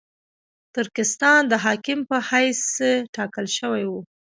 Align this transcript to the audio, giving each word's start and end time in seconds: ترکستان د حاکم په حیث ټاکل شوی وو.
ترکستان 0.75 1.41
د 1.47 1.53
حاکم 1.63 1.99
په 2.09 2.17
حیث 2.29 2.61
ټاکل 3.15 3.45
شوی 3.57 3.83
وو. 3.87 4.01